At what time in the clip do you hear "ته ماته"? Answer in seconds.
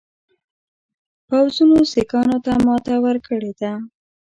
2.45-2.95